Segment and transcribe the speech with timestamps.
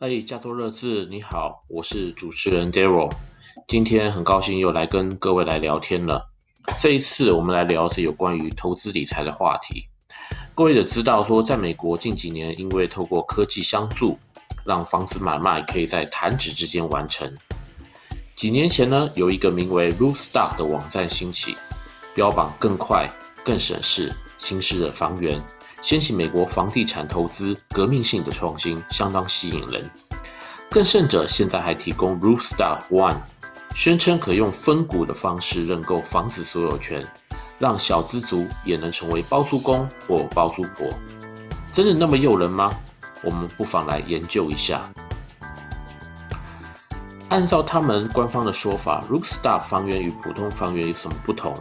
[0.00, 3.10] 嘿，加多乐智，你好，我是主持人 Daryl，
[3.66, 6.30] 今天很高兴又来跟各位来聊天了。
[6.78, 9.86] 这一次我们来聊是有关于投资理财的话题。
[10.54, 14.16] 各位也知道说，在美国近几年，因为透过科技相助，
[14.64, 17.36] 让房子买卖可以在弹指之间完成。
[18.36, 21.56] 几年前呢，有一个名为 Roofstock 的网站兴起，
[22.14, 23.10] 标榜更快、
[23.44, 25.42] 更省事、新式的房源。
[25.82, 29.88] 掀起美国房地产投资革命性的创新，相当吸引人。
[30.70, 33.16] 更甚者，现在还提供 Roofstar One，
[33.74, 37.06] 宣称可用分股的方式认购房子所有权，
[37.58, 40.90] 让小资族也能成为包租公或包租婆。
[41.72, 42.70] 真的那么诱人吗？
[43.22, 44.82] 我们不妨来研究一下。
[47.30, 51.56] 按照他们官方的说法 Roofstar 房源与普通房源有什么不同？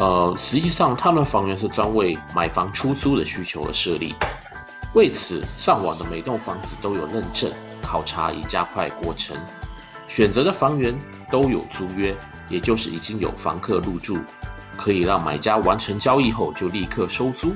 [0.00, 4.14] 呃，实际上，他们房源是专为买房出租的需求而设立。
[4.94, 9.36] 为此，上网的每栋房子都有认证考察，以加快过程。
[10.08, 10.98] 选择的房源
[11.30, 12.16] 都有租约，
[12.48, 14.18] 也就是已经有房客入住，
[14.74, 17.54] 可以让买家完成交易后就立刻收租。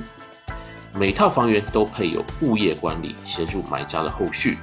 [0.93, 4.59] 每套房源都配有物业管理，协助买家的后续。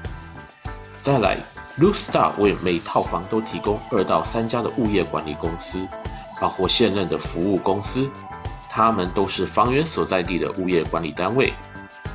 [1.02, 1.36] 再来
[1.80, 5.84] ，Roofstock 为每套房都提供二到三家的物业管理公司。
[6.42, 8.10] 包括现任的服务公司，
[8.68, 11.54] 他们都是房源所在地的物业管理单位。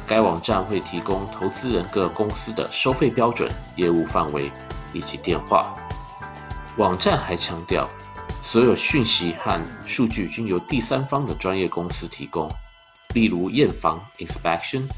[0.05, 4.51] 该网站会提供投资人各公司的收费标准、业务范围
[4.91, 5.73] 以及电话。
[6.75, 7.89] 网站还强调，
[8.43, 12.51] 所有讯息和数据均由第三方的专业公司提供，
[13.13, 14.89] 例如验房 （inspection）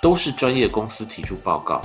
[0.00, 1.82] 都是专业公司提出报告，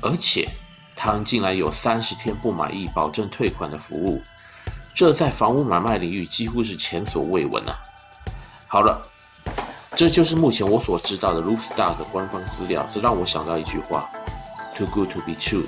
[0.00, 0.48] 而且
[0.96, 4.22] 他们竟然有三十天不满意保证退款的服务。
[4.94, 7.74] 这在房屋买卖领域几乎是前所未闻啊！
[8.68, 9.02] 好了，
[9.96, 12.86] 这就是目前我所知道的 Roofstock 的官方资料。
[12.88, 14.08] 这让我想到一句话
[14.76, 15.64] ：“Too good to be true”，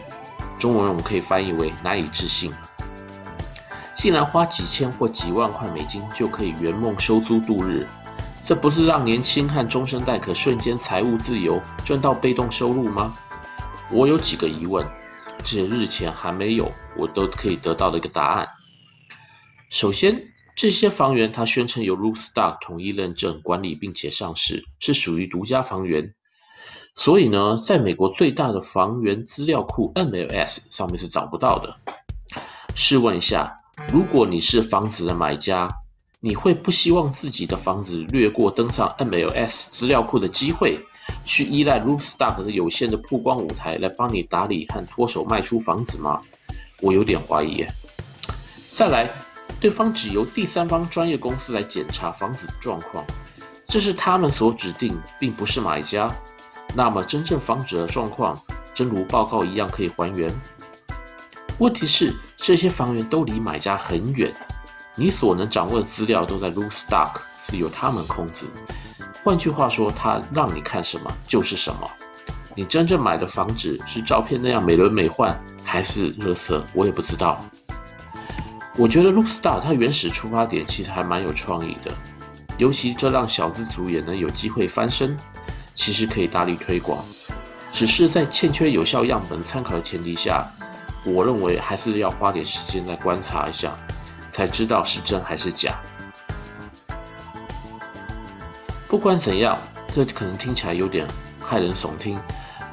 [0.61, 2.53] 中文我们可以翻译为“难以置信”。
[3.95, 7.85] 竟然花几千或几万块美金就可以圆梦收租度日，
[8.45, 13.13] 这不是让年轻和中生代可瞬间财务自由，赚到被动收入吗？
[13.91, 14.87] 我有几个疑问，
[15.39, 18.47] 这些日前还没有，我都可以得到的一个答案。
[19.69, 26.15] 首先，这些房源它宣称由 Rookstar 统一认证管理并且上市，是属于独家房源。
[26.95, 31.77] 所以呢，在美国最大的房源资料库 MLS 上面是找不到的。
[32.75, 33.53] 试问一下，
[33.93, 35.69] 如果你是房子的买家，
[36.21, 40.79] 你会不希望自己的房子略过登上 MLS 资料库的机会，
[41.23, 46.23] 去依赖 Rookstar 的有限的曝光舞台来帮你打理和脱手卖出房子吗？
[46.81, 47.67] 我有点怀疑。
[48.71, 49.26] 再来。
[49.67, 53.05] 对方只由第三方专业公司来检查房子状况，
[53.67, 56.09] 这是他们所指定，并不是买家。
[56.73, 58.41] 那么，真正房子的状况，
[58.73, 60.33] 真如报告一样可以还原？
[61.59, 64.33] 问题是，这些房源都离买家很远，
[64.95, 68.47] 你所能掌握的资料都在 Loot Stock，是由他们控制。
[69.25, 71.91] 换句话说，他让你看什么就是什么。
[72.55, 75.35] 你真正买的房子是照片那样美轮美奂，
[75.65, 76.63] 还是垃圾？
[76.73, 77.45] 我也不知道。
[78.79, 81.91] 我觉得 Roofstock 它原始出发点其实还蛮有创意的，
[82.59, 85.17] 尤其这让小资族也能有机会翻身，
[85.75, 87.03] 其实可以大力推广。
[87.73, 90.47] 只是在欠缺有效样本参考的前提下，
[91.05, 93.73] 我认为还是要花点时间来观察一下，
[94.31, 95.79] 才知道是真还是假。
[98.89, 101.09] 不管怎样，这可能听起来有点
[101.43, 102.19] 骇人耸听，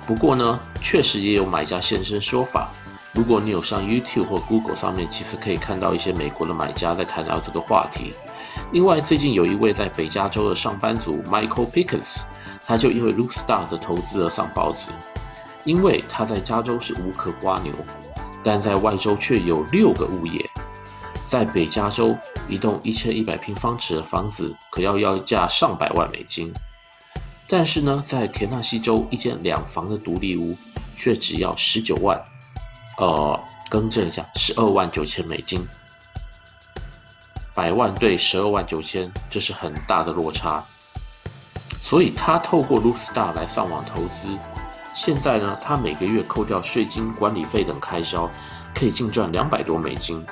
[0.05, 2.69] 不过呢，确实也有买家现身说法。
[3.13, 8.11] 如果你有上 YouTube 或 Google 上面，其实可以看到一些美国的买家在谈到这个话题。
[8.71, 12.23] 另外，最近有一位在北加州的上班族 Michael Pickens，
[12.65, 14.89] 他就因为 Roofstock 的投资而上报纸，
[15.63, 17.71] 因为他在加州是无壳蜗牛，
[18.43, 20.43] 但在外州却有六个物业。
[21.29, 22.17] 在北加州，
[22.49, 26.51] 一栋一千一百平方尺的房子可要要价上百万美金，
[27.47, 30.57] 但是呢，在田纳西州，一间两房的独立屋
[30.95, 32.19] 却只要十九万。
[32.97, 35.67] 呃，更正一下，十二万九千美金，
[37.55, 40.63] 百万对十二万九千，这是很大的落差。
[41.81, 44.27] 所以他透过 Roofstock 来上网投资，
[44.95, 48.29] 现在呢，他每个月扣掉税金、管理费等开销，
[48.73, 50.23] 可以净赚两百多美金。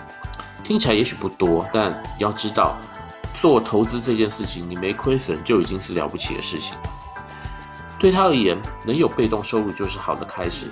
[0.64, 2.78] 听起来也许不多，但要知道，
[3.42, 6.76] 做投资这件事情，你没亏损就已经是了不起的事情。
[8.00, 10.70] 对他而言，能有被动收入就是好的开始。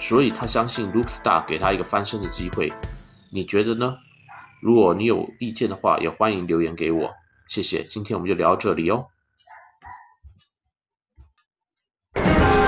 [0.00, 2.72] 所以他相信 Luke Star 给他一个翻身的机会，
[3.30, 3.98] 你觉得呢？
[4.60, 7.12] 如果你有意见的话，也欢迎留言给我。
[7.46, 9.06] 谢谢，今天我们就聊到这里哦。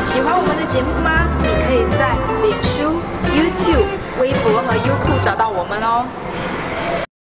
[0.06, 1.40] 喜欢我们的节目吗？
[1.42, 1.72] 你可。
[1.72, 3.00] 以在脸书、
[3.32, 3.88] YouTube、
[4.20, 6.06] 微博和优酷找到我们哦。